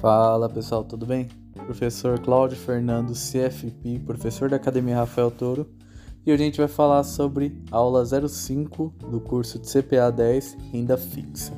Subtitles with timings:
[0.00, 1.28] Fala pessoal, tudo bem?
[1.66, 5.68] Professor Cláudio Fernando CFP, professor da Academia Rafael Toro,
[6.24, 10.96] e hoje a gente vai falar sobre aula 05 do curso de CPA 10 Renda
[10.96, 11.52] Fixa.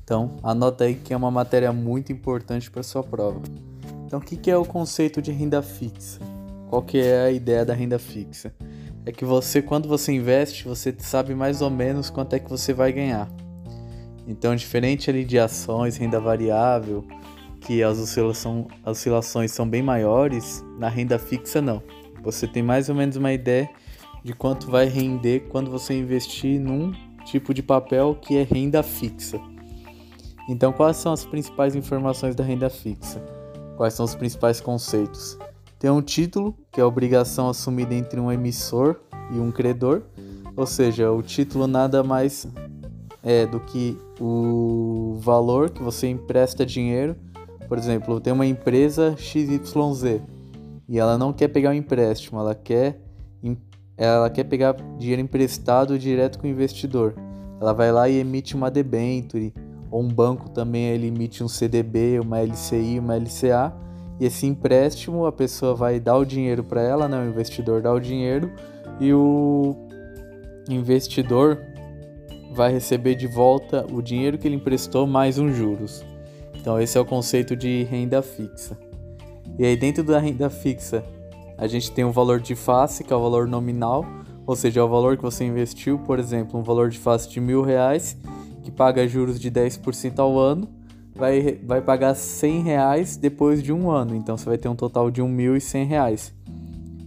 [0.00, 3.42] Então, anota aí que é uma matéria muito importante para sua prova.
[4.06, 6.20] Então, o que é o conceito de renda fixa?
[6.70, 8.54] Qual que é a ideia da renda fixa?
[9.04, 12.72] É que você, quando você investe, você sabe mais ou menos quanto é que você
[12.72, 13.28] vai ganhar.
[14.24, 17.04] Então, diferente ali de ações, renda variável,
[17.66, 21.82] que as oscilações são bem maiores, na renda fixa não.
[22.22, 23.68] Você tem mais ou menos uma ideia
[24.22, 26.92] de quanto vai render quando você investir num
[27.24, 29.40] tipo de papel que é renda fixa.
[30.48, 33.20] Então, quais são as principais informações da renda fixa?
[33.76, 35.36] Quais são os principais conceitos?
[35.76, 39.00] Tem um título, que é a obrigação assumida entre um emissor
[39.32, 40.02] e um credor,
[40.56, 42.46] ou seja, o título nada mais
[43.24, 47.16] é do que o valor que você empresta dinheiro
[47.68, 50.20] por exemplo, tem uma empresa XYZ
[50.88, 53.00] e ela não quer pegar um empréstimo, ela quer,
[53.96, 57.14] ela quer pegar dinheiro emprestado direto com o investidor.
[57.60, 59.52] Ela vai lá e emite uma debenture,
[59.90, 63.74] ou um banco também ele emite um CDB, uma LCI, uma LCA,
[64.20, 67.20] e esse empréstimo a pessoa vai dar o dinheiro para ela, né?
[67.20, 68.50] o investidor dá o dinheiro
[69.00, 69.74] e o
[70.68, 71.58] investidor
[72.54, 76.04] vai receber de volta o dinheiro que ele emprestou mais uns juros.
[76.66, 78.76] Então esse é o conceito de renda fixa.
[79.56, 81.04] E aí dentro da renda fixa,
[81.56, 84.04] a gente tem o valor de face, que é o valor nominal,
[84.44, 87.40] ou seja, é o valor que você investiu, por exemplo, um valor de face de
[87.40, 88.16] mil reais,
[88.64, 90.68] que paga juros de 10% ao ano,
[91.14, 95.08] vai, vai pagar 100 reais depois de um ano, então você vai ter um total
[95.08, 96.34] de 1.100 reais.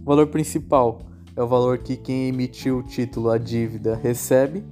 [0.00, 1.00] O valor principal
[1.36, 4.64] é o valor que quem emitiu o título, a dívida, recebe.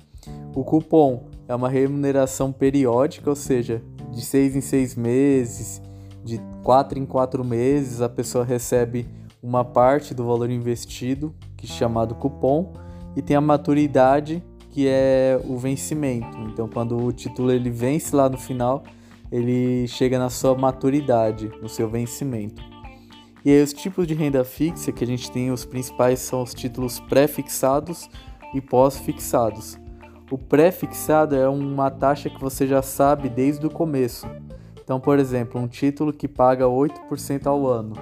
[0.54, 5.82] O cupom é uma remuneração periódica, ou seja, de seis em seis meses,
[6.24, 9.06] de quatro em quatro meses, a pessoa recebe
[9.42, 12.72] uma parte do valor investido, que é chamado cupom,
[13.16, 16.36] e tem a maturidade, que é o vencimento.
[16.38, 18.82] Então, quando o título ele vence lá no final,
[19.30, 22.62] ele chega na sua maturidade, no seu vencimento.
[23.44, 26.52] E aí, os tipos de renda fixa que a gente tem, os principais são os
[26.52, 28.08] títulos pré-fixados
[28.54, 29.78] e pós-fixados.
[30.30, 34.26] O pré-fixado é uma taxa que você já sabe desde o começo.
[34.84, 37.94] Então, por exemplo, um título que paga 8% ao ano.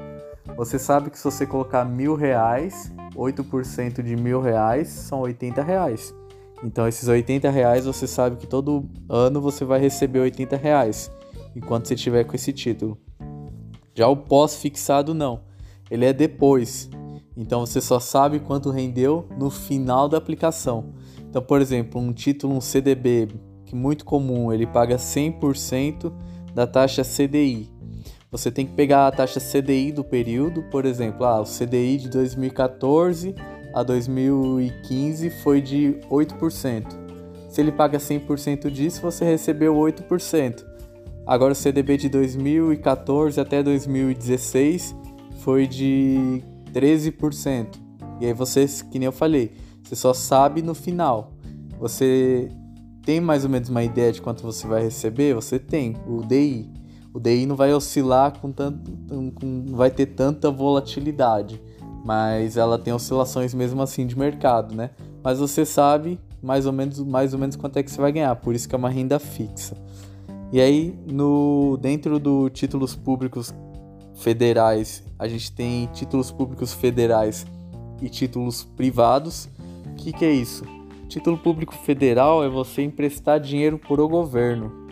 [0.56, 6.12] Você sabe que se você colocar mil reais, 8% de mil reais são 80 reais.
[6.64, 11.10] Então, esses 80 reais você sabe que todo ano você vai receber 80 reais
[11.54, 12.98] enquanto você tiver com esse título.
[13.94, 15.42] Já o pós-fixado não,
[15.88, 16.90] ele é depois.
[17.36, 20.94] Então você só sabe quanto rendeu no final da aplicação.
[21.28, 23.28] Então, por exemplo, um título, um CDB,
[23.66, 26.12] que é muito comum, ele paga 100%
[26.54, 27.68] da taxa CDI.
[28.30, 32.08] Você tem que pegar a taxa CDI do período, por exemplo, ah, o CDI de
[32.08, 33.34] 2014
[33.74, 37.06] a 2015 foi de 8%.
[37.50, 40.64] Se ele paga 100% disso, você recebeu 8%.
[41.26, 44.94] Agora o CDB de 2014 até 2016
[45.40, 46.42] foi de
[46.72, 47.66] 13%.
[48.20, 51.32] E aí você, que nem eu falei, você só sabe no final.
[51.78, 52.50] Você
[53.04, 55.34] tem mais ou menos uma ideia de quanto você vai receber?
[55.34, 56.70] Você tem o DI.
[57.14, 61.62] O DI não vai oscilar com tanto, com, não vai ter tanta volatilidade,
[62.04, 64.90] mas ela tem oscilações mesmo assim de mercado, né?
[65.22, 68.34] Mas você sabe mais ou menos, mais ou menos quanto é que você vai ganhar,
[68.36, 69.76] por isso que é uma renda fixa.
[70.52, 73.52] E aí, no dentro do títulos públicos
[74.16, 77.46] federais, a gente tem títulos públicos federais
[78.00, 79.48] e títulos privados.
[79.92, 80.64] O que, que é isso?
[81.08, 84.86] Título público federal é você emprestar dinheiro para o governo.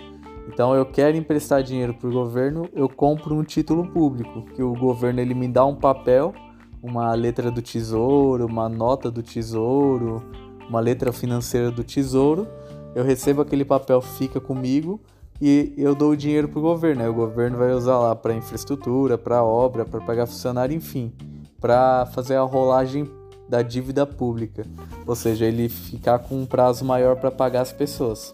[0.48, 4.74] Então eu quero emprestar dinheiro para o governo, eu compro um título público, que o
[4.74, 6.34] governo ele me dá um papel,
[6.82, 10.22] uma letra do tesouro, uma nota do tesouro,
[10.68, 12.46] uma letra financeira do tesouro.
[12.94, 15.00] Eu recebo aquele papel, fica comigo
[15.46, 17.02] e eu dou o dinheiro para o governo.
[17.02, 21.12] Aí o governo vai usar lá para infraestrutura, para obra, para pagar funcionário, enfim,
[21.60, 23.06] para fazer a rolagem
[23.46, 24.64] da dívida pública,
[25.06, 28.32] ou seja, ele ficar com um prazo maior para pagar as pessoas.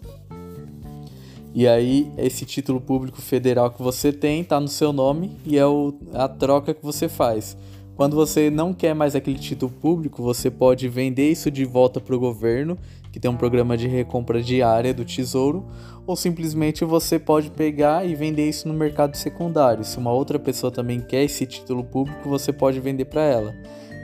[1.53, 5.65] E aí, esse título público federal que você tem está no seu nome e é
[5.65, 7.57] o, a troca que você faz.
[7.93, 12.15] Quando você não quer mais aquele título público, você pode vender isso de volta para
[12.15, 12.77] o governo,
[13.11, 15.65] que tem um programa de recompra diária do Tesouro,
[16.05, 19.83] ou simplesmente você pode pegar e vender isso no mercado secundário.
[19.83, 23.53] Se uma outra pessoa também quer esse título público, você pode vender para ela.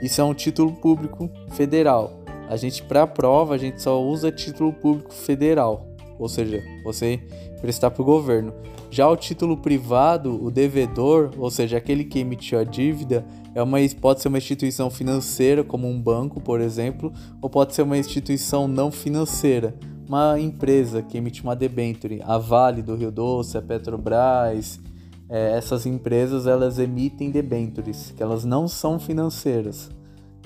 [0.02, 2.22] Isso é um título público federal.
[2.48, 5.86] A gente para prova a gente só usa título público federal.
[6.18, 7.20] ou seja, você
[7.60, 8.52] prestar para o governo.
[8.90, 13.24] Já o título privado, o devedor, ou seja, aquele que emitiu a dívida,
[13.54, 17.12] é uma, pode ser uma instituição financeira, como um banco, por exemplo,
[17.42, 19.74] ou pode ser uma instituição não financeira,
[20.08, 24.80] uma empresa que emite uma debenture, a Vale do Rio Doce, a Petrobras,
[25.28, 29.90] é, essas empresas elas emitem debentures, que elas não são financeiras.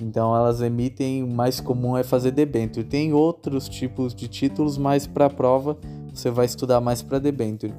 [0.01, 2.85] Então elas emitem, o mais comum é fazer debenture.
[2.85, 5.77] Tem outros tipos de títulos, mas para a prova
[6.13, 7.73] você vai estudar mais para debenture.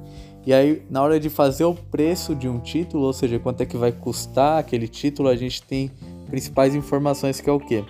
[0.45, 3.65] E aí, na hora de fazer o preço de um título, ou seja, quanto é
[3.65, 5.91] que vai custar aquele título, a gente tem
[6.27, 7.83] principais informações que é o quê?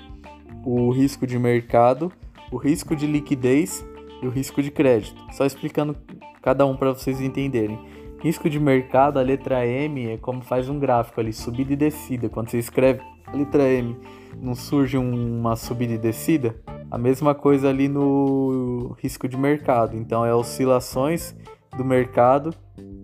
[0.66, 2.12] O risco de mercado,
[2.52, 3.86] o risco de liquidez
[4.22, 5.22] e o risco de crédito.
[5.34, 5.96] Só explicando
[6.42, 7.80] cada um para vocês entenderem.
[8.22, 12.30] Risco de mercado, a letra M é como faz um gráfico ali, subida e descida.
[12.30, 13.96] Quando você escreve a letra M,
[14.42, 16.56] não surge uma subida e descida?
[16.90, 19.96] A mesma coisa ali no risco de mercado.
[19.96, 21.36] Então é oscilações
[21.78, 22.54] do mercado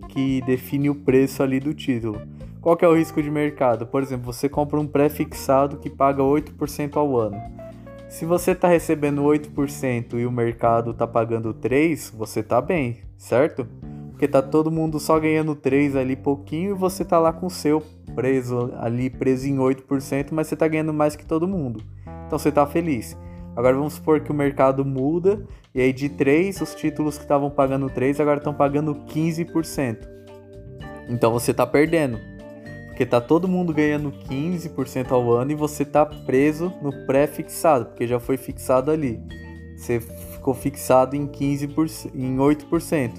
[0.08, 2.20] que define o preço ali do título.
[2.60, 3.86] Qual que é o risco de mercado?
[3.86, 7.61] Por exemplo, você compra um pré-fixado que paga 8% ao ano.
[8.12, 13.66] Se você está recebendo 8% e o mercado está pagando 3%, você está bem, certo?
[14.10, 17.50] Porque tá todo mundo só ganhando 3 ali pouquinho e você tá lá com o
[17.50, 17.82] seu
[18.14, 21.82] preso ali preso em 8%, mas você tá ganhando mais que todo mundo.
[22.26, 23.16] Então você tá feliz.
[23.56, 25.42] Agora vamos supor que o mercado muda
[25.74, 30.06] e aí de 3, os títulos que estavam pagando 3 agora estão pagando 15%.
[31.08, 32.18] Então você está perdendo.
[33.02, 38.06] Porque tá todo mundo ganhando 15% ao ano e você tá preso no pré-fixado, porque
[38.06, 39.20] já foi fixado ali.
[39.76, 43.10] Você ficou fixado em 15%, em 8%.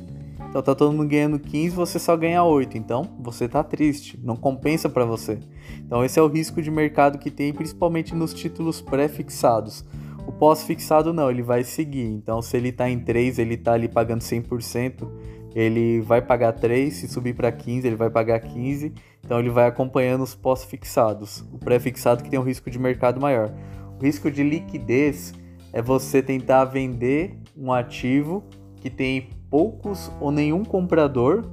[0.47, 2.77] Então tá todo mundo ganhando 15, você só ganha 8.
[2.77, 5.37] Então você tá triste, não compensa para você.
[5.85, 9.83] Então esse é o risco de mercado que tem principalmente nos títulos pré-fixados.
[10.25, 12.05] O pós-fixado não, ele vai seguir.
[12.05, 15.05] Então, se ele está em 3, ele está ali pagando 100%,
[15.55, 18.93] ele vai pagar 3, se subir para 15, ele vai pagar 15.
[19.23, 21.45] Então, ele vai acompanhando os pós-fixados.
[21.53, 23.53] O pré-fixado que tem um risco de mercado maior.
[23.99, 25.33] O risco de liquidez
[25.71, 28.43] é você tentar vender um ativo
[28.77, 31.45] que tem poucos ou nenhum comprador,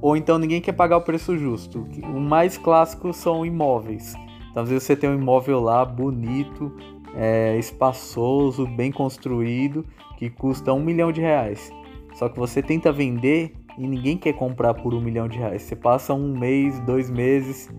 [0.00, 1.86] ou então ninguém quer pagar o preço justo.
[2.04, 4.14] O mais clássico são imóveis.
[4.50, 6.72] Então, às vezes você tem um imóvel lá bonito,
[7.14, 9.84] é, espaçoso, bem construído,
[10.16, 11.70] que custa um milhão de reais.
[12.18, 15.62] Só que você tenta vender e ninguém quer comprar por um milhão de reais.
[15.62, 17.70] Você passa um mês, dois meses,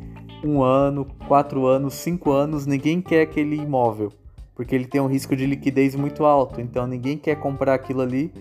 [0.42, 4.10] um ano, quatro anos, cinco anos, ninguém quer aquele imóvel,
[4.56, 6.62] porque ele tem um risco de liquidez muito alto.
[6.62, 8.32] Então ninguém quer comprar aquilo ali.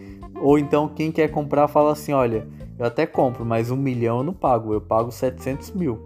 [0.40, 2.46] Ou então quem quer comprar fala assim, olha,
[2.78, 6.00] eu até compro, mas um milhão eu não pago, eu pago 700 mil.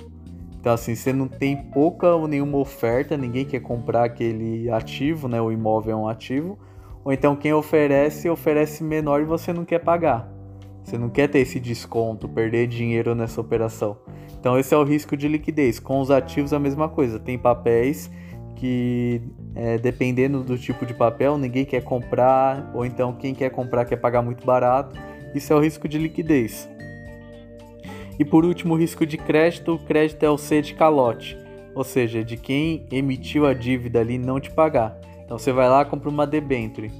[0.58, 5.42] Então, assim, você não tem pouca ou nenhuma oferta, ninguém quer comprar aquele ativo, né?
[5.42, 6.56] O imóvel é um ativo.
[7.04, 10.32] Ou então quem oferece, oferece menor e você não quer pagar.
[10.82, 13.96] Você não quer ter esse desconto, perder dinheiro nessa operação.
[14.38, 15.78] Então, esse é o risco de liquidez.
[15.78, 17.20] Com os ativos, a mesma coisa.
[17.20, 18.10] Tem papéis
[18.56, 19.22] que,
[19.54, 23.96] é, dependendo do tipo de papel, ninguém quer comprar, ou então quem quer comprar quer
[23.96, 24.98] pagar muito barato.
[25.32, 26.68] Isso é o risco de liquidez.
[28.18, 29.74] E por último, o risco de crédito.
[29.74, 31.38] O crédito é o C de calote,
[31.74, 35.00] ou seja, de quem emitiu a dívida ali não te pagar.
[35.32, 36.92] Então você vai lá, compra uma debenture.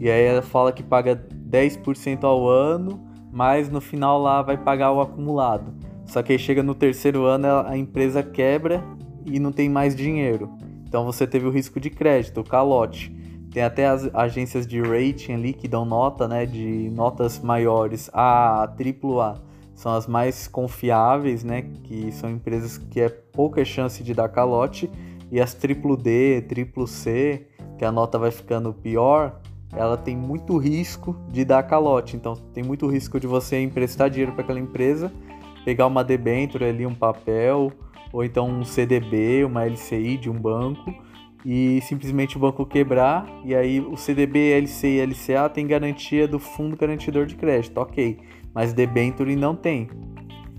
[0.00, 4.90] E aí ela fala que paga 10% ao ano, mas no final lá vai pagar
[4.90, 5.72] o acumulado.
[6.04, 8.82] Só que aí chega no terceiro ano a empresa quebra
[9.24, 10.50] e não tem mais dinheiro.
[10.84, 13.14] Então você teve o risco de crédito, o calote.
[13.52, 18.64] Tem até as agências de rating ali que dão nota, né, de notas maiores, A,
[18.64, 19.40] AAA
[19.76, 21.62] são as mais confiáveis, né?
[21.84, 24.90] Que são empresas que é pouca chance de dar calote.
[25.30, 27.46] E as triplo D, triplo C,
[27.78, 29.40] que a nota vai ficando pior,
[29.72, 32.16] ela tem muito risco de dar calote.
[32.16, 35.12] Então tem muito risco de você emprestar dinheiro para aquela empresa,
[35.64, 37.72] pegar uma debênture ali, um papel,
[38.12, 40.94] ou então um CDB, uma LCI de um banco,
[41.44, 46.38] e simplesmente o banco quebrar, e aí o CDB, LCI e LCA tem garantia do
[46.38, 48.18] fundo garantidor de crédito, ok
[48.56, 49.86] mas debenture não tem.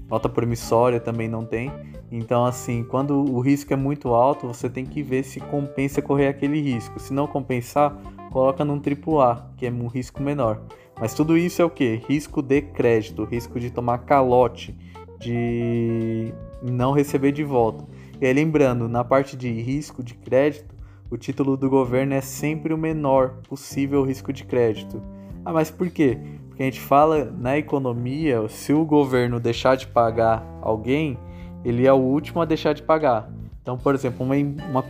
[0.07, 1.71] Nota promissória também não tem.
[2.11, 6.27] Então, assim, quando o risco é muito alto, você tem que ver se compensa correr
[6.27, 6.99] aquele risco.
[6.99, 7.95] Se não compensar,
[8.31, 10.61] coloca num AAA, que é um risco menor.
[10.99, 12.01] Mas tudo isso é o que?
[12.07, 14.75] Risco de crédito, risco de tomar calote,
[15.19, 17.85] de não receber de volta.
[18.19, 20.75] E aí, lembrando, na parte de risco de crédito,
[21.09, 25.01] o título do governo é sempre o menor possível risco de crédito.
[25.45, 26.17] Ah, mas por quê?
[26.47, 31.17] Porque a gente fala na economia, se o governo deixar de pagar alguém,
[31.63, 33.29] ele é o último a deixar de pagar.
[33.61, 34.85] Então, por exemplo, uma, uma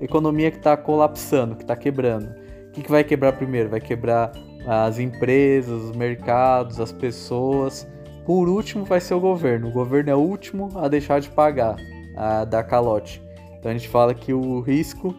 [0.00, 2.26] economia que está colapsando, que está quebrando.
[2.68, 3.70] O que, que vai quebrar primeiro?
[3.70, 4.32] Vai quebrar
[4.66, 7.86] as empresas, os mercados, as pessoas.
[8.24, 9.68] Por último vai ser o governo.
[9.68, 11.76] O governo é o último a deixar de pagar,
[12.16, 13.22] a dar calote.
[13.58, 15.14] Então a gente fala que o risco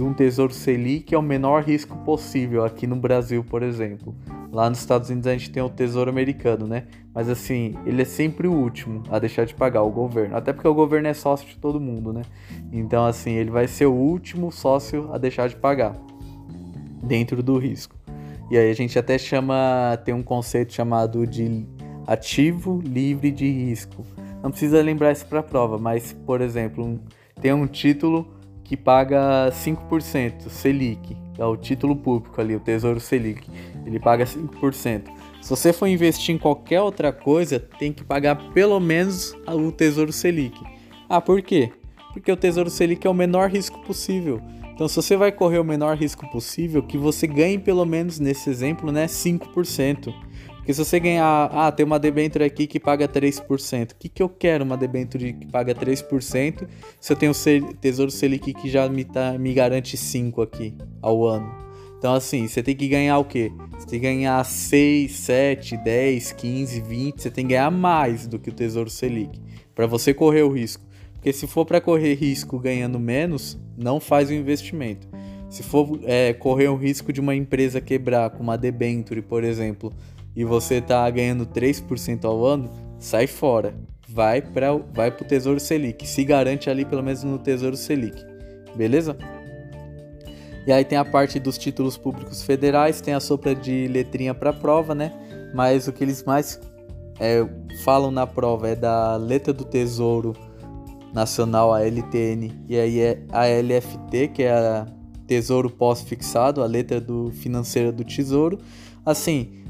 [0.00, 4.14] de um tesouro Selic é o menor risco possível aqui no Brasil, por exemplo.
[4.50, 6.84] Lá nos Estados Unidos a gente tem o tesouro americano, né?
[7.14, 10.34] Mas assim, ele é sempre o último a deixar de pagar, o governo.
[10.38, 12.22] Até porque o governo é sócio de todo mundo, né?
[12.72, 15.94] Então assim, ele vai ser o último sócio a deixar de pagar
[17.02, 17.94] dentro do risco.
[18.50, 21.66] E aí a gente até chama, tem um conceito chamado de
[22.06, 24.02] ativo livre de risco.
[24.42, 26.98] Não precisa lembrar isso para a prova, mas por exemplo,
[27.38, 28.39] tem um título
[28.70, 33.50] que paga 5% Selic, é o título público ali, o Tesouro Selic,
[33.84, 35.08] ele paga 5%.
[35.42, 40.12] Se você for investir em qualquer outra coisa, tem que pagar pelo menos o Tesouro
[40.12, 40.56] Selic.
[41.08, 41.72] Ah, por quê?
[42.12, 44.40] Porque o Tesouro Selic é o menor risco possível.
[44.72, 48.48] Então, se você vai correr o menor risco possível, que você ganhe pelo menos nesse
[48.48, 50.14] exemplo, né, 5%.
[50.60, 53.92] Porque se você ganhar, ah, tem uma debênture aqui que paga 3%.
[53.92, 56.68] O que, que eu quero uma debênture que paga 3%
[57.00, 61.26] se eu tenho o Tesouro Selic que já me, tá, me garante 5 aqui ao
[61.26, 61.50] ano?
[61.98, 63.50] Então, assim, você tem que ganhar o quê?
[63.78, 67.22] Você tem que ganhar 6, 7, 10, 15, 20.
[67.22, 69.40] Você tem que ganhar mais do que o Tesouro Selic
[69.74, 70.84] para você correr o risco.
[71.14, 75.08] Porque se for para correr risco ganhando menos, não faz o investimento.
[75.50, 79.92] Se for é, correr o risco de uma empresa quebrar com uma debenture, por exemplo,
[80.34, 83.74] e você está ganhando 3% ao ano, sai fora.
[84.08, 86.06] Vai para vai o Tesouro Selic.
[86.06, 88.24] Se garante ali pelo menos no Tesouro Selic.
[88.74, 89.16] Beleza?
[90.66, 94.52] E aí tem a parte dos títulos públicos federais, tem a sopra de letrinha para
[94.52, 95.12] prova, né?
[95.54, 96.60] Mas o que eles mais
[97.18, 97.46] é,
[97.82, 100.34] falam na prova é da letra do Tesouro
[101.12, 104.86] Nacional, a LTN, e aí é a LFT, que é a
[105.26, 108.58] Tesouro Pós-Fixado, a letra do financeira do Tesouro.
[109.04, 109.64] Assim,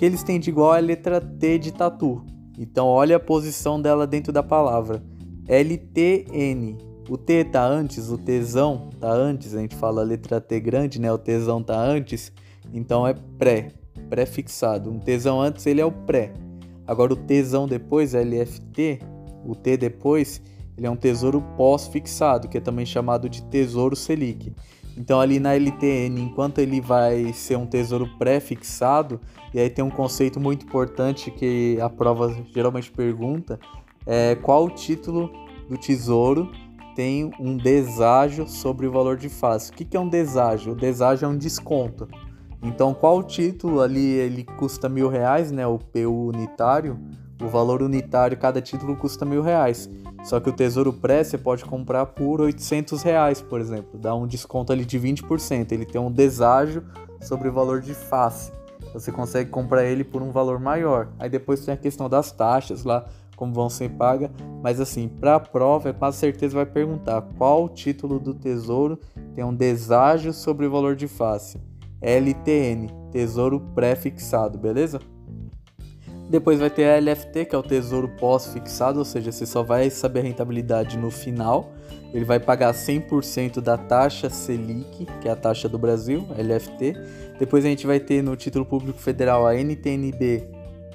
[0.00, 2.24] que eles têm de igual a letra T de tatu.
[2.58, 5.02] Então, olha a posição dela dentro da palavra.
[5.46, 6.78] LTN.
[7.06, 10.98] O T tá antes, o tesão tá antes, a gente fala a letra T grande,
[10.98, 11.12] né?
[11.12, 12.32] O tesão tá antes,
[12.72, 13.72] então é pré,
[14.08, 14.90] pré-fixado.
[14.90, 16.32] Um tesão antes, ele é o pré.
[16.86, 19.00] Agora o tesão depois, LFT,
[19.44, 20.40] o T depois,
[20.78, 24.54] ele é um tesouro pós-fixado, que é também chamado de tesouro Selic.
[24.96, 29.20] Então ali na LTN, enquanto ele vai ser um tesouro pré-fixado,
[29.52, 33.58] e aí tem um conceito muito importante que a prova geralmente pergunta,
[34.06, 35.30] é qual o título
[35.68, 36.50] do tesouro
[36.94, 39.70] tem um deságio sobre o valor de face.
[39.70, 40.72] O que é um deságio?
[40.72, 42.08] O deságio é um desconto.
[42.62, 45.66] Então qual o título ali ele custa mil reais, né?
[45.66, 46.98] O PU unitário,
[47.40, 49.88] o valor unitário cada título custa mil reais.
[50.22, 53.98] Só que o Tesouro Pré você pode comprar por 800 reais, por exemplo.
[53.98, 55.72] Dá um desconto ali de 20%.
[55.72, 56.84] Ele tem um deságio
[57.20, 58.52] sobre o valor de face.
[58.92, 61.08] Você consegue comprar ele por um valor maior.
[61.18, 63.06] Aí depois tem a questão das taxas lá,
[63.36, 64.30] como vão ser pagas.
[64.62, 68.98] Mas assim, para a prova, é quase certeza vai perguntar qual título do Tesouro
[69.34, 71.60] tem um deságio sobre o valor de face.
[72.00, 75.00] LTN, Tesouro Pré-fixado, beleza?
[76.30, 79.90] Depois vai ter a LFT, que é o tesouro pós-fixado, ou seja, você só vai
[79.90, 81.72] saber a rentabilidade no final.
[82.14, 86.94] Ele vai pagar 100% da taxa Selic, que é a taxa do Brasil, LFT.
[87.36, 90.48] Depois a gente vai ter no título público federal a NTNB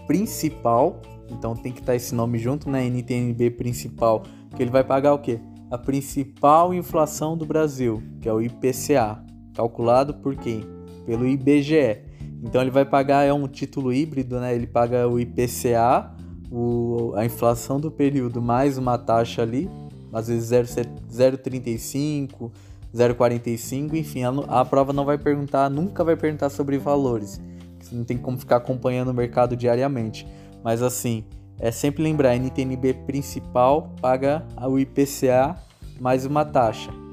[0.07, 2.85] principal, então tem que estar esse nome junto, né?
[2.85, 4.23] NTNB principal,
[4.55, 5.41] que ele vai pagar o quê?
[5.69, 9.21] A principal inflação do Brasil, que é o IPCA,
[9.53, 10.65] calculado por quem?
[11.05, 12.04] Pelo IBGE.
[12.43, 14.55] Então ele vai pagar é um título híbrido, né?
[14.55, 16.11] Ele paga o IPCA,
[16.51, 19.69] o, a inflação do período mais uma taxa ali,
[20.13, 22.51] às vezes 0,35,
[22.93, 27.41] 0,45, enfim, a, a prova não vai perguntar, nunca vai perguntar sobre valores.
[27.79, 30.27] Você não tem como ficar acompanhando o mercado diariamente.
[30.63, 31.23] Mas assim,
[31.59, 35.55] é sempre lembrar, NTNB principal paga o IPCA
[35.99, 37.04] mais uma taxa.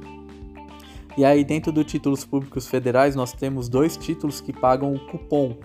[1.17, 5.57] E aí, dentro do títulos públicos federais, nós temos dois títulos que pagam o cupom.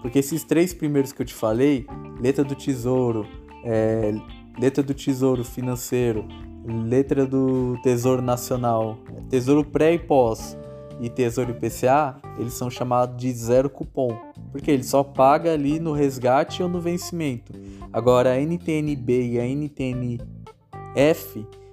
[0.00, 1.86] Porque esses três primeiros que eu te falei,
[2.20, 3.26] letra do tesouro,
[3.64, 4.12] é,
[4.58, 6.26] letra do tesouro financeiro,
[6.64, 10.56] letra do tesouro nacional, tesouro pré e pós
[11.00, 14.16] e tesouro IPCA, eles são chamados de zero cupom.
[14.52, 17.52] Porque ele só paga ali no resgate ou no vencimento.
[17.92, 20.24] Agora a NTNB e a NTNF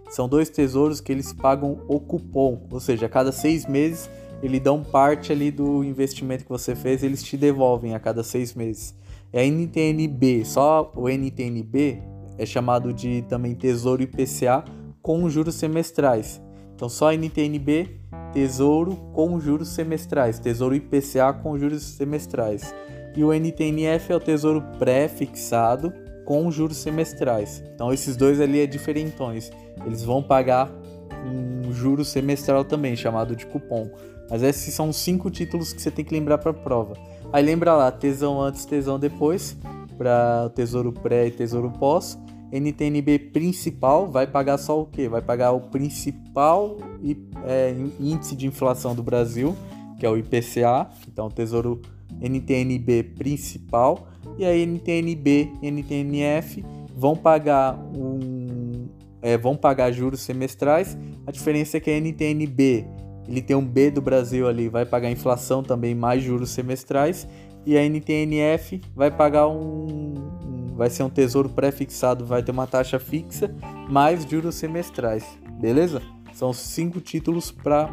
[0.10, 4.10] são dois tesouros que eles pagam o cupom, ou seja, a cada seis meses
[4.42, 8.54] eles dão parte ali do investimento que você fez, eles te devolvem a cada seis
[8.54, 8.96] meses.
[9.32, 12.02] É a NTNB, só o NTNB
[12.38, 14.64] é chamado de também Tesouro IPCA
[15.02, 16.42] com juros semestrais.
[16.74, 18.00] Então só NTNB
[18.32, 22.74] Tesouro com juros semestrais, Tesouro IPCA com juros semestrais.
[23.16, 25.92] E o NTNF é o Tesouro pré-fixado
[26.30, 27.64] com juros semestrais.
[27.74, 29.50] Então esses dois ali é diferentões.
[29.84, 30.70] Eles vão pagar
[31.26, 33.90] um juro semestral também, chamado de cupom.
[34.30, 36.94] Mas esses são os cinco títulos que você tem que lembrar para a prova.
[37.34, 39.58] Aí lembra lá, tesão antes, tesão depois,
[39.98, 42.16] para tesouro pré e tesouro pós.
[42.52, 45.10] NTNB principal vai pagar só o quê?
[45.10, 46.78] Vai pagar o principal
[47.44, 49.58] é, índice de inflação do Brasil,
[50.00, 51.82] que é o IPCA, então tesouro
[52.22, 54.08] NTNB principal,
[54.40, 56.64] e a NTNB NTNF
[56.96, 58.88] vão pagar um,
[59.22, 60.98] é, vão pagar juros semestrais.
[61.28, 62.86] A diferença é que a NTNB
[63.28, 67.28] ele tem um B do Brasil ali, vai pagar inflação também mais juros semestrais,
[67.64, 72.66] e a NTNF vai pagar um, um vai ser um tesouro pré-fixado, vai ter uma
[72.66, 73.54] taxa fixa
[73.90, 75.26] mais juros semestrais,
[75.60, 76.02] beleza?
[76.34, 77.90] São cinco títulos para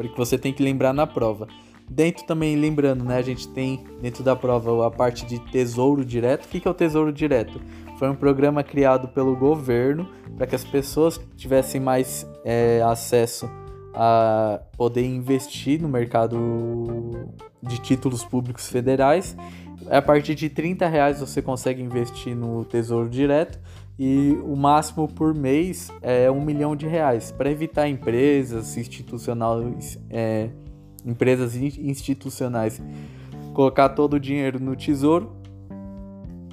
[0.00, 1.46] que você tem que lembrar na prova.
[1.88, 6.44] Dentro também, lembrando, né, a gente tem dentro da prova a parte de tesouro direto.
[6.44, 7.60] O que é o tesouro direto?
[7.98, 13.48] Foi um programa criado pelo governo para que as pessoas tivessem mais é, acesso
[13.94, 17.30] a poder investir no mercado
[17.62, 19.34] de títulos públicos federais.
[19.88, 23.58] A partir de 30 reais você consegue investir no Tesouro Direto
[23.98, 30.50] e o máximo por mês é um milhão de reais para evitar empresas institucionais, é,
[31.06, 32.80] empresas institucionais
[33.56, 35.34] colocar todo o dinheiro no Tesouro.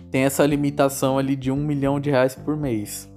[0.09, 3.11] Tem essa limitação ali de um milhão de reais por mês.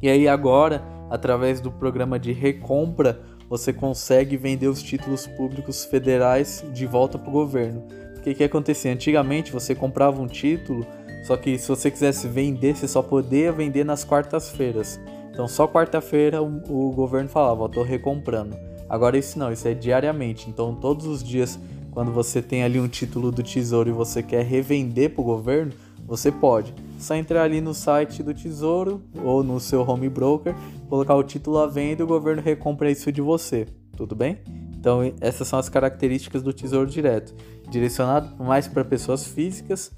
[0.00, 6.64] E aí agora, através do programa de recompra, você consegue vender os títulos públicos federais
[6.72, 7.84] de volta para o governo.
[8.16, 8.92] O que, que acontecia?
[8.92, 10.86] Antigamente você comprava um título,
[11.24, 15.00] só que se você quisesse vender, você só podia vender nas quartas-feiras.
[15.32, 18.56] Então só quarta-feira o, o, governo falava, estou recomprando.
[18.92, 20.50] Agora isso não, isso é diariamente.
[20.50, 21.58] Então todos os dias,
[21.92, 25.72] quando você tem ali um título do Tesouro e você quer revender para o governo,
[26.06, 26.74] você pode.
[26.98, 30.54] Só entrar ali no site do Tesouro ou no seu home broker,
[30.90, 33.66] colocar o título à venda e o governo recompra isso de você.
[33.96, 34.40] Tudo bem?
[34.78, 37.34] Então, essas são as características do Tesouro Direto.
[37.70, 39.90] Direcionado mais para pessoas físicas,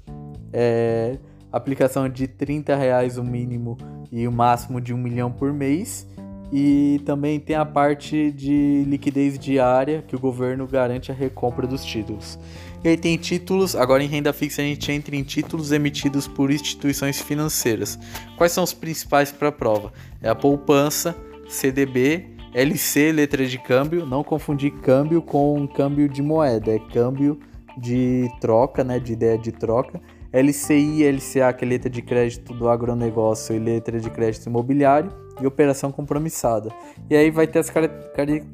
[0.53, 1.17] é,
[1.51, 3.77] aplicação de 30 reais o mínimo
[4.09, 6.07] e o máximo de um milhão por mês.
[6.51, 11.83] E também tem a parte de liquidez diária que o governo garante a recompra dos
[11.83, 12.39] títulos.
[12.83, 16.51] E aí tem títulos, agora em renda fixa a gente entra em títulos emitidos por
[16.51, 17.97] instituições financeiras.
[18.37, 19.91] Quais são os principais para a prova?
[20.21, 21.15] É a poupança,
[21.47, 27.39] CDB, LC, letra de câmbio, não confundir câmbio com câmbio de moeda, é câmbio
[27.77, 29.99] de troca, né, de ideia de troca.
[30.31, 35.45] LCI, LCA, que é letra de crédito do agronegócio e letra de crédito imobiliário, e
[35.45, 36.69] operação compromissada.
[37.09, 37.89] E aí vai ter as car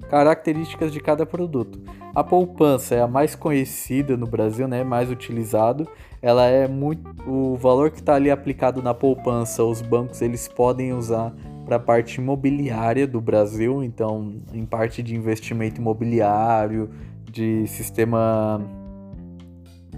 [0.10, 1.80] características de cada produto.
[2.14, 5.88] A poupança é a mais conhecida no Brasil, né, mais utilizado.
[6.22, 10.94] Ela é muito o valor que está ali aplicado na poupança, os bancos eles podem
[10.94, 11.34] usar
[11.66, 16.90] para a parte imobiliária do Brasil, então em parte de investimento imobiliário,
[17.32, 18.60] de sistema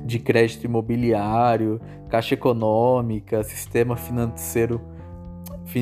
[0.05, 4.81] de crédito imobiliário, caixa econômica, sistema financeiro,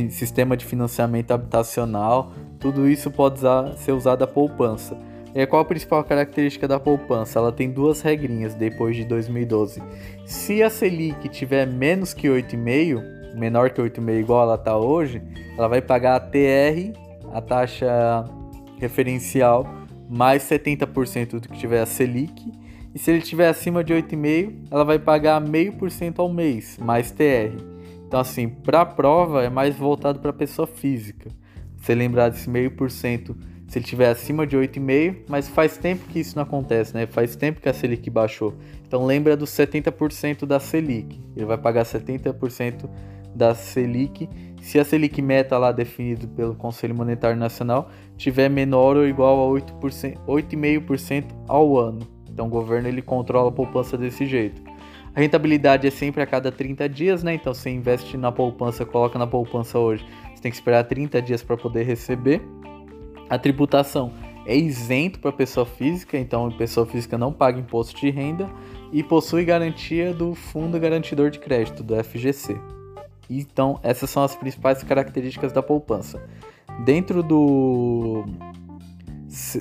[0.09, 4.97] sistema de financiamento habitacional, tudo isso pode usar, ser usado a poupança.
[5.33, 7.39] E qual a principal característica da poupança?
[7.39, 9.81] Ela tem duas regrinhas depois de 2012.
[10.25, 15.21] Se a Selic tiver menos que 8,5, menor que 8,5 igual ela está hoje,
[15.57, 16.93] ela vai pagar a TR,
[17.33, 18.25] a taxa
[18.77, 19.65] referencial,
[20.09, 22.51] mais 70% do que tiver a Selic
[22.93, 27.70] e se ele tiver acima de 8,5, ela vai pagar 0,5% ao mês, mais TR.
[28.11, 31.29] Então, assim, para a prova é mais voltado para a pessoa física.
[31.77, 33.37] Você lembrar desse 0,5%
[33.69, 37.07] se ele tiver acima de 8,5, mas faz tempo que isso não acontece, né?
[37.07, 38.53] Faz tempo que a Selic baixou.
[38.85, 41.21] Então lembra dos 70% da Selic.
[41.37, 42.89] Ele vai pagar 70%
[43.33, 44.27] da Selic
[44.61, 49.57] se a Selic meta lá definido pelo Conselho Monetário Nacional tiver menor ou igual a
[49.57, 52.05] 8,5% ao ano.
[52.29, 54.61] Então o governo ele controla a poupança desse jeito.
[55.13, 57.33] A rentabilidade é sempre a cada 30 dias, né?
[57.33, 61.43] Então você investe na poupança, coloca na poupança hoje, você tem que esperar 30 dias
[61.43, 62.41] para poder receber.
[63.29, 64.13] A tributação
[64.45, 68.49] é isento para pessoa física, então a pessoa física não paga imposto de renda
[68.91, 72.57] e possui garantia do Fundo Garantidor de Crédito, do FGC.
[73.29, 76.21] Então, essas são as principais características da poupança.
[76.85, 78.25] Dentro do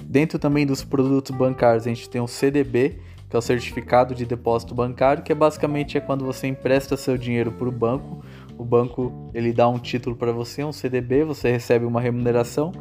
[0.02, 2.98] Dentro também dos produtos bancários, a gente tem o CDB,
[3.30, 7.16] que é o Certificado de Depósito Bancário, que é basicamente é quando você empresta seu
[7.16, 8.22] dinheiro para o banco.
[8.58, 12.72] O banco ele dá um título para você, um CDB, você recebe uma remuneração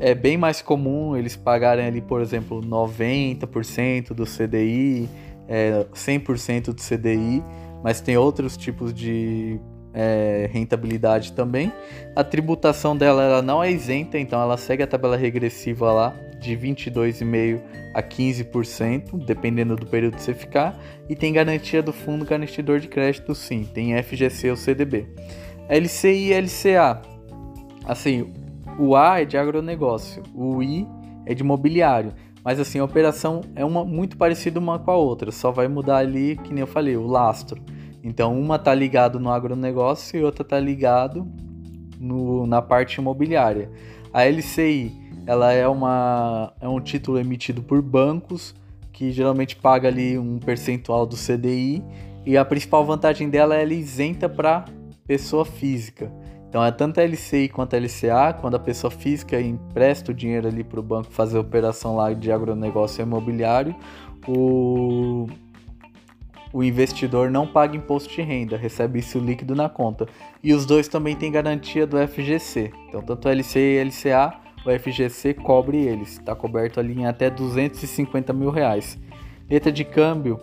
[0.00, 5.08] é bem mais comum eles pagarem ali, por exemplo, 90% do CDI,
[5.46, 7.44] é, 100% do CDI,
[7.84, 9.60] mas tem outros tipos de
[9.92, 11.70] é, rentabilidade também.
[12.16, 16.56] A tributação dela ela não é isenta, então ela segue a tabela regressiva lá de
[16.56, 17.60] 22,5%
[17.94, 22.88] a 15%, dependendo do período que você ficar, e tem garantia do fundo garantidor de
[22.88, 25.06] crédito sim, tem FGC ou CDB.
[25.68, 27.02] LCI e LCA,
[27.84, 28.32] assim,
[28.78, 30.86] o A é de agronegócio, o I
[31.26, 32.12] é de imobiliário.
[32.42, 35.98] Mas assim, a operação é uma muito parecida uma com a outra, só vai mudar
[35.98, 37.62] ali, que nem eu falei, o lastro.
[38.02, 41.26] Então uma tá ligado no agronegócio e outra tá ligado
[41.98, 43.70] no, na parte imobiliária.
[44.12, 44.90] A LCI,
[45.26, 48.54] ela é, uma, é um título emitido por bancos
[48.92, 51.82] que geralmente paga ali um percentual do CDI
[52.26, 54.66] e a principal vantagem dela é ela isenta para
[55.06, 56.12] pessoa física.
[56.48, 60.48] Então é tanto a LCI quanto a LCA, quando a pessoa física empresta o dinheiro
[60.48, 63.74] ali para o banco fazer a operação lá de agronegócio imobiliário,
[64.26, 65.28] o,
[66.52, 70.06] o investidor não paga imposto de renda, recebe isso líquido na conta.
[70.42, 72.72] E os dois também têm garantia do FGC.
[72.88, 77.06] Então tanto a LCI e a LCA, o FGC cobre eles, está coberto ali em
[77.06, 78.98] até 250 mil reais.
[79.48, 80.38] Letra de câmbio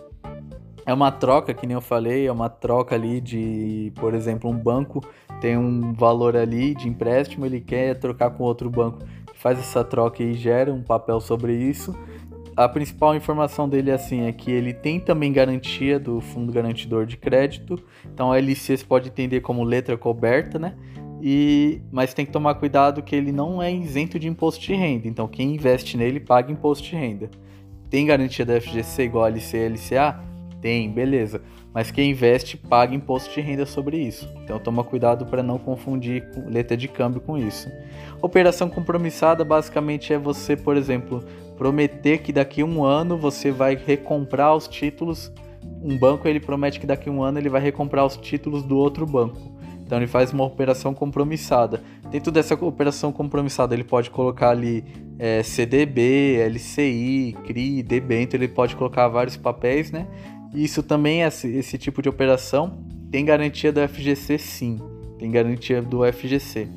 [0.84, 4.56] é uma troca, que nem eu falei, é uma troca ali de, por exemplo, um
[4.56, 5.02] banco
[5.40, 8.98] tem um valor ali de empréstimo, ele quer trocar com outro banco,
[9.34, 11.96] faz essa troca e gera um papel sobre isso.
[12.56, 17.06] A principal informação dele é assim, é que ele tem também garantia do fundo garantidor
[17.06, 17.80] de crédito.
[18.04, 20.74] Então a LC você pode entender como letra coberta, né?
[21.22, 25.08] E, mas tem que tomar cuidado que ele não é isento de imposto de renda.
[25.08, 27.30] Então quem investe nele paga imposto de renda.
[27.90, 30.20] Tem garantia da FGC igual a LC e LCA?
[30.60, 31.40] Tem, beleza.
[31.72, 34.28] Mas quem investe paga imposto de renda sobre isso.
[34.42, 37.70] Então toma cuidado para não confundir letra de câmbio com isso.
[38.20, 41.24] Operação compromissada basicamente é você, por exemplo,
[41.56, 45.32] prometer que daqui a um ano você vai recomprar os títulos.
[45.82, 48.76] Um banco ele promete que daqui a um ano ele vai recomprar os títulos do
[48.76, 49.57] outro banco.
[49.88, 51.82] Então ele faz uma operação compromissada.
[52.10, 54.84] Dentro dessa operação compromissada ele pode colocar ali
[55.18, 60.06] é, CDB, LCI, CRI, debênture, ele pode colocar vários papéis, né?
[60.52, 64.78] Isso também, esse, esse tipo de operação, tem garantia do FGC sim,
[65.18, 66.68] tem garantia do FGC.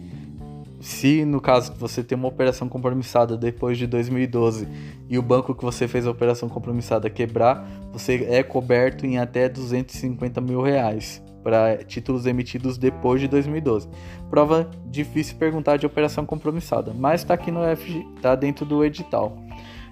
[0.80, 4.66] Se no caso você tem uma operação compromissada depois de 2012
[5.10, 9.50] e o banco que você fez a operação compromissada quebrar, você é coberto em até
[9.50, 13.90] 250 mil reais para títulos emitidos depois de 2012.
[14.30, 19.38] Prova difícil perguntar de operação compromissada, mas está aqui no FG, está dentro do edital.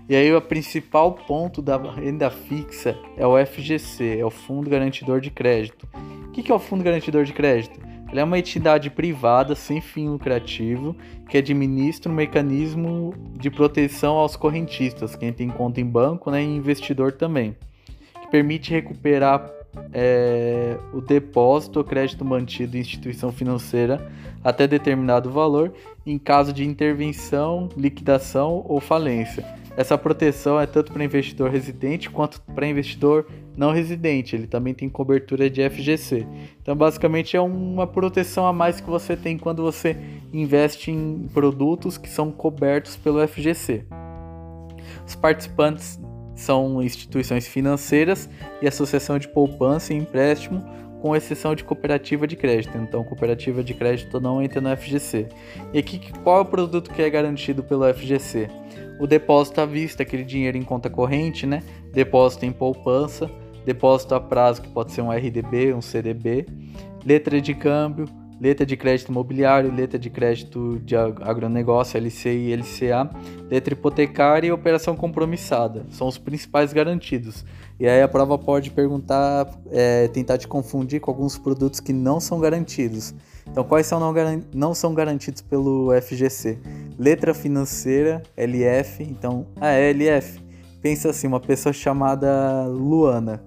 [0.09, 5.21] E aí o principal ponto da renda fixa é o FGC, é o Fundo Garantidor
[5.21, 5.87] de Crédito.
[6.27, 7.79] O que é o Fundo Garantidor de Crédito?
[8.09, 10.95] Ele é uma entidade privada sem fim lucrativo
[11.29, 16.45] que administra um mecanismo de proteção aos correntistas, quem tem conta em banco né, e
[16.45, 17.55] investidor também,
[18.19, 19.47] que permite recuperar
[19.93, 24.11] é, o depósito ou crédito mantido em instituição financeira
[24.43, 25.73] até determinado valor
[26.05, 32.41] em caso de intervenção, liquidação ou falência essa proteção é tanto para investidor residente quanto
[32.41, 34.35] para investidor não residente.
[34.35, 36.27] Ele também tem cobertura de FGC.
[36.61, 39.95] Então, basicamente, é uma proteção a mais que você tem quando você
[40.33, 43.85] investe em produtos que são cobertos pelo FGC.
[45.07, 45.97] Os participantes
[46.39, 48.29] são instituições financeiras
[48.61, 50.63] e associação de poupança e empréstimo,
[51.01, 52.77] com exceção de cooperativa de crédito.
[52.77, 55.27] Então, cooperativa de crédito não entra no FGC.
[55.73, 58.49] E aqui, qual é o produto que é garantido pelo FGC?
[58.99, 61.63] o depósito à vista, aquele dinheiro em conta corrente, né?
[61.93, 63.31] Depósito em poupança,
[63.65, 66.45] depósito a prazo, que pode ser um RDB, um CDB,
[67.05, 68.05] letra de câmbio,
[68.39, 73.09] letra de crédito imobiliário, letra de crédito de agronegócio, LCI LCA,
[73.49, 75.85] letra hipotecária e operação compromissada.
[75.91, 77.45] São os principais garantidos.
[77.79, 82.19] E aí a prova pode perguntar, é, tentar te confundir com alguns produtos que não
[82.19, 83.13] são garantidos.
[83.47, 84.13] Então, quais são não,
[84.53, 86.59] não são garantidos pelo FGC?
[86.97, 89.03] Letra financeira, LF.
[89.03, 90.39] Então, a ah, LF.
[90.81, 93.43] Pensa assim, uma pessoa chamada Luana.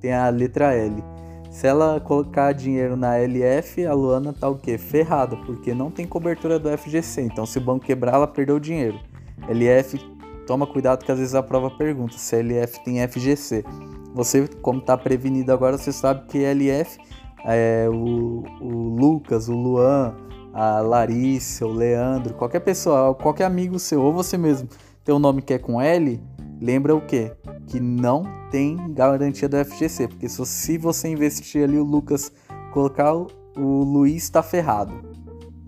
[0.00, 1.15] Tem a letra L.
[1.56, 4.76] Se ela colocar dinheiro na LF, a Luana tá o quê?
[4.76, 7.22] Ferrada, porque não tem cobertura do FGC.
[7.22, 9.00] Então, se o banco quebrar, ela perdeu o dinheiro.
[9.48, 9.98] LF,
[10.46, 13.64] toma cuidado que às vezes a prova pergunta se LF tem FGC.
[14.12, 16.98] Você, como tá prevenido agora, você sabe que LF
[17.46, 20.14] é, o, o Lucas, o Luan,
[20.52, 24.68] a Larissa, o Leandro, qualquer pessoa, qualquer amigo seu, ou você mesmo
[25.02, 26.20] tem um nome que é com L,
[26.60, 27.32] lembra o quê?
[27.66, 32.32] Que não tem garantia do FGC, porque se você investir ali o Lucas,
[32.72, 34.92] colocar o Luiz está ferrado.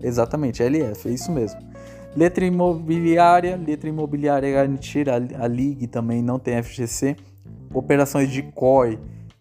[0.01, 1.59] Exatamente, LF, é isso mesmo.
[2.15, 7.15] Letra imobiliária, letra imobiliária é garantida, a LIG também não tem FGC.
[7.73, 8.99] Operações de COI,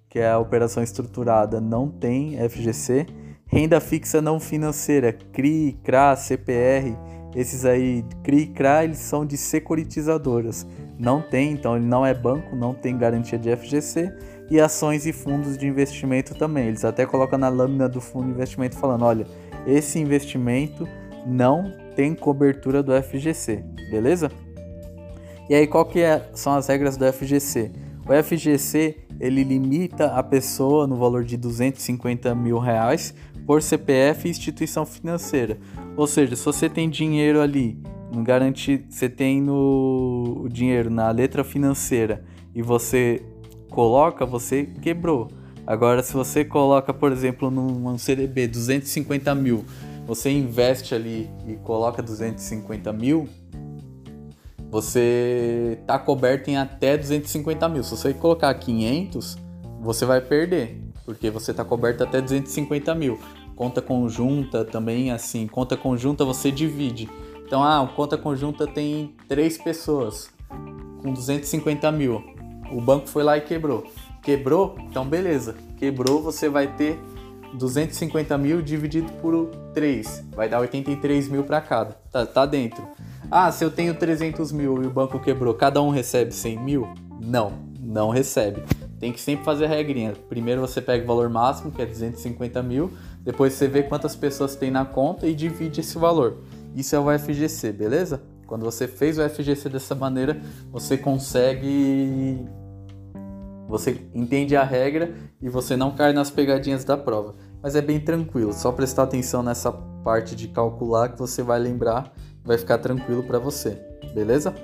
[0.08, 3.06] que é a operação estruturada, não tem FGC.
[3.46, 6.94] Renda fixa não financeira, CRI, CRA, CPR,
[7.34, 10.66] esses aí, CRI e CRA, eles são de securitizadoras.
[10.98, 14.12] Não tem, então ele não é banco, não tem garantia de FGC.
[14.50, 16.68] E ações e fundos de investimento também.
[16.68, 19.26] Eles até colocam na lâmina do fundo de investimento falando: olha,
[19.66, 20.88] esse investimento
[21.26, 24.30] não tem cobertura do FGC, beleza?
[25.48, 27.70] E aí, qual que é, são as regras do FGC?
[28.06, 33.14] O FGC ele limita a pessoa no valor de 250 mil reais
[33.46, 35.58] por CPF e instituição financeira.
[35.96, 37.78] Ou seja, se você tem dinheiro ali,
[38.12, 43.22] no garantir, você tem no o dinheiro na letra financeira e você
[43.70, 45.28] coloca, você quebrou.
[45.66, 49.64] Agora, se você coloca, por exemplo, num CDB 250 mil,
[50.06, 53.28] você investe ali e coloca 250 mil,
[54.70, 57.82] você tá coberto em até 250 mil.
[57.82, 59.36] Se você colocar 500,
[59.80, 63.18] você vai perder, porque você tá coberto até 250 mil.
[63.54, 67.08] Conta conjunta também, assim, conta conjunta você divide.
[67.48, 70.28] Então, ah, conta conjunta tem três pessoas
[71.02, 72.22] com 250 mil.
[72.70, 73.90] O banco foi lá e quebrou.
[74.22, 74.76] Quebrou?
[74.80, 75.54] Então, beleza.
[75.78, 77.00] Quebrou, você vai ter
[77.54, 80.26] 250 mil dividido por 3.
[80.36, 81.92] Vai dar 83 mil para cada.
[82.12, 82.86] Tá, tá dentro.
[83.30, 86.86] Ah, se eu tenho 300 mil e o banco quebrou, cada um recebe 100 mil?
[87.18, 88.62] Não, não recebe.
[89.00, 90.12] Tem que sempre fazer a regrinha.
[90.28, 92.92] Primeiro você pega o valor máximo, que é 250 mil.
[93.22, 96.36] Depois você vê quantas pessoas tem na conta e divide esse valor.
[96.78, 98.22] Isso é o FGC, beleza?
[98.46, 102.46] Quando você fez o FGC dessa maneira, você consegue.
[103.66, 105.12] Você entende a regra
[105.42, 107.34] e você não cai nas pegadinhas da prova.
[107.60, 112.14] Mas é bem tranquilo, só prestar atenção nessa parte de calcular que você vai lembrar
[112.44, 113.76] vai ficar tranquilo para você,
[114.14, 114.54] beleza?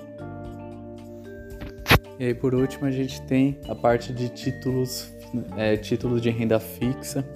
[2.21, 5.13] E aí por último a gente tem a parte de títulos,
[5.57, 7.29] é, títulos de renda fixa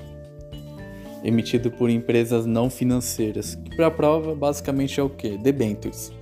[1.23, 5.37] emitido por empresas não financeiras, que para a prova basicamente é o que?
[5.39, 6.13] Debentures.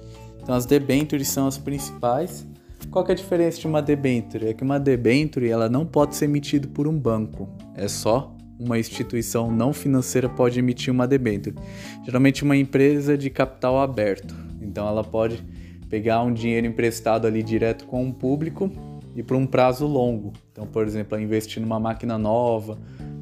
[0.42, 2.46] Então as debentures são as principais.
[2.90, 4.48] Qual que é a diferença de uma debenture?
[4.48, 8.78] É que uma debenture ela não pode ser emitida por um banco, é só uma
[8.78, 11.56] instituição não financeira pode emitir uma debênture.
[12.04, 14.34] Geralmente uma empresa de capital aberto.
[14.62, 15.44] Então ela pode
[15.90, 18.70] pegar um dinheiro emprestado ali direto com o público
[19.14, 20.32] e por um prazo longo.
[20.52, 22.78] Então, por exemplo, investir numa máquina nova,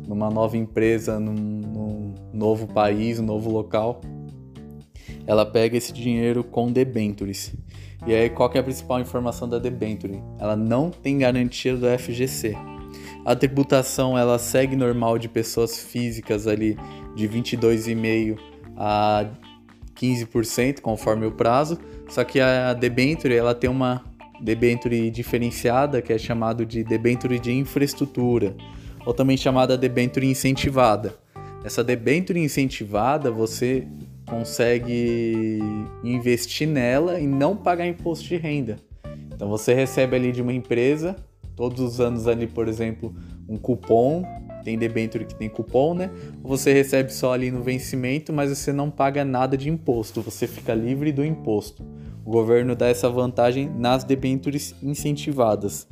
[0.06, 4.00] numa nova empresa, num, num novo país, um novo local.
[5.26, 7.54] Ela pega esse dinheiro com debentures.
[8.06, 10.22] E aí, qual é a principal informação da debenture?
[10.38, 12.54] Ela não tem garantia do FGC.
[13.24, 16.76] A tributação ela segue normal de pessoas físicas ali
[17.16, 18.38] de 22,5
[18.76, 19.26] a
[19.96, 24.04] 15% conforme o prazo, só que a debenture ela tem uma
[24.40, 28.54] debenture diferenciada que é chamado de debenture de infraestrutura,
[29.04, 31.14] ou também chamada debenture incentivada.
[31.64, 33.86] Essa debenture incentivada você
[34.26, 35.58] consegue
[36.02, 38.78] investir nela e não pagar imposto de renda.
[39.34, 41.16] Então você recebe ali de uma empresa
[41.56, 43.14] todos os anos ali, por exemplo,
[43.48, 44.24] um cupom,
[44.64, 46.10] tem debenture que tem cupom, né?
[46.42, 50.74] Você recebe só ali no vencimento, mas você não paga nada de imposto, você fica
[50.74, 51.84] livre do imposto.
[52.24, 55.86] O governo dá essa vantagem nas debentures incentivadas.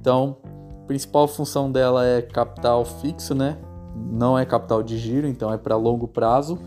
[0.00, 0.38] Então,
[0.86, 3.56] principal função dela é capital fixo, né?
[3.94, 6.58] Não é capital de giro, então é para longo prazo.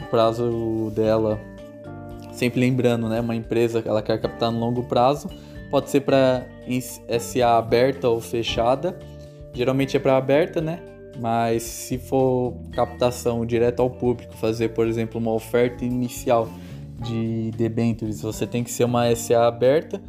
[0.00, 1.38] O prazo dela,
[2.32, 3.20] sempre lembrando, né?
[3.20, 5.28] Uma empresa ela quer captar no longo prazo
[5.70, 6.46] Pode ser para
[7.18, 8.98] SA aberta ou fechada.
[9.52, 10.80] Geralmente é para aberta, né?
[11.18, 16.48] Mas se for captação direto ao público, fazer, por exemplo, uma oferta inicial
[17.00, 20.00] de debêntures, você tem que ser uma SA aberta.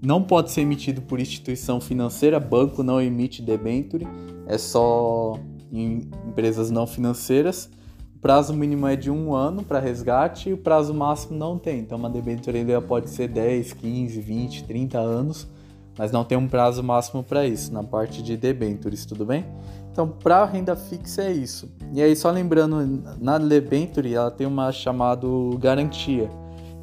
[0.00, 4.06] Não pode ser emitido por instituição financeira, banco não emite debenture,
[4.46, 5.38] é só
[5.72, 7.68] em empresas não financeiras.
[8.14, 11.80] O prazo mínimo é de um ano para resgate e o prazo máximo não tem.
[11.80, 15.48] Então, uma debênture pode ser 10, 15, 20, 30 anos,
[15.96, 19.44] mas não tem um prazo máximo para isso, na parte de debêntures, tudo bem?
[19.90, 21.68] Então, para renda fixa é isso.
[21.92, 25.26] E aí, só lembrando, na debenture ela tem uma chamada
[25.58, 26.30] garantia.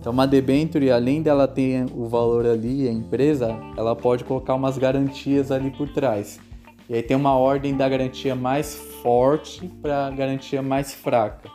[0.06, 4.78] Então, uma debenture, além dela ter o valor ali, a empresa, ela pode colocar umas
[4.78, 6.40] garantias ali por trás.
[6.88, 11.50] E aí tem uma ordem da garantia mais forte para a garantia mais fraca.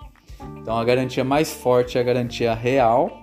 [0.56, 3.22] Então a garantia mais forte é a garantia real.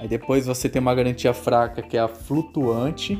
[0.00, 3.16] Aí depois você tem uma garantia fraca que é a flutuante.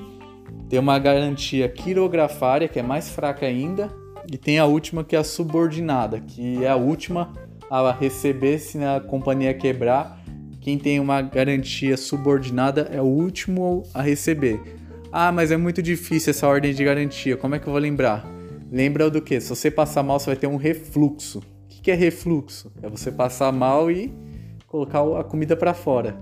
[0.68, 3.88] Tem uma garantia quirografária que é mais fraca ainda.
[4.28, 7.32] E tem a última que é a subordinada, que é a última
[7.70, 10.17] a receber se a companhia quebrar
[10.60, 14.60] quem tem uma garantia subordinada é o último a receber.
[15.10, 18.26] Ah, mas é muito difícil essa ordem de garantia, como é que eu vou lembrar?
[18.70, 19.40] Lembra do que?
[19.40, 21.38] Se você passar mal, você vai ter um refluxo.
[21.38, 22.70] O que é refluxo?
[22.82, 24.12] É você passar mal e
[24.66, 26.14] colocar a comida para fora.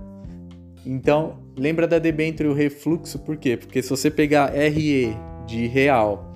[0.84, 3.56] Então, lembra da debênture o refluxo, por quê?
[3.56, 6.32] Porque se você pegar RE de real,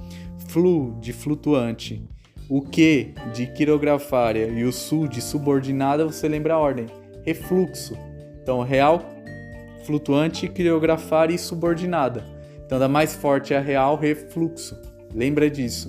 [0.49, 2.03] flu de flutuante,
[2.49, 6.87] o Q de quirografária e o SU de subordinada, você lembra a ordem.
[7.31, 7.97] Refluxo.
[8.43, 9.05] Então, real,
[9.85, 12.25] flutuante, quirografária e subordinada.
[12.67, 14.77] Então, da mais forte é a real, refluxo.
[15.15, 15.89] Lembra disso.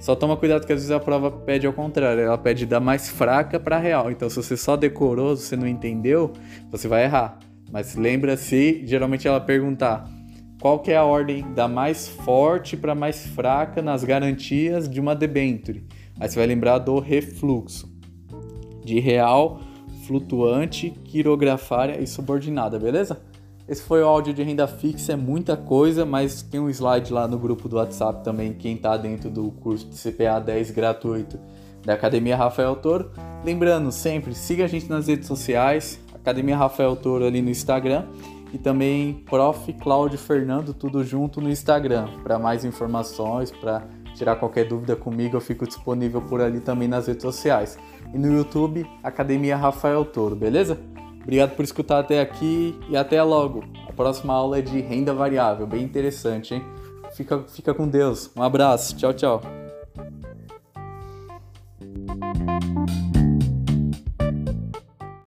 [0.00, 3.08] Só toma cuidado que às vezes a prova pede ao contrário, ela pede da mais
[3.08, 4.10] fraca para real.
[4.10, 6.32] Então, se você só decorou, se você não entendeu,
[6.68, 7.38] você vai errar.
[7.70, 10.10] Mas lembra-se, geralmente ela perguntar
[10.60, 15.14] qual que é a ordem da mais forte para mais fraca nas garantias de uma
[15.14, 15.86] debenture.
[16.18, 17.88] Aí você vai lembrar do refluxo.
[18.84, 19.60] De real,
[20.06, 23.20] flutuante, quirografária e subordinada, beleza?
[23.68, 27.28] Esse foi o áudio de renda fixa, é muita coisa, mas tem um slide lá
[27.28, 31.38] no grupo do WhatsApp também, quem está dentro do curso de CPA 10 gratuito
[31.84, 33.10] da Academia Rafael Toro.
[33.44, 38.06] Lembrando, sempre siga a gente nas redes sociais, Academia Rafael Toro ali no Instagram
[38.52, 39.72] e também Prof.
[39.74, 42.08] Cláudio Fernando, tudo junto no Instagram.
[42.22, 47.06] Para mais informações, para tirar qualquer dúvida comigo, eu fico disponível por ali também nas
[47.06, 47.78] redes sociais
[48.12, 50.78] e no YouTube Academia Rafael Toro, beleza?
[51.22, 53.64] Obrigado por escutar até aqui e até logo.
[53.88, 56.64] A próxima aula é de renda variável, bem interessante, hein?
[57.14, 58.30] Fica, fica com Deus.
[58.36, 58.96] Um abraço.
[58.96, 59.42] Tchau, tchau.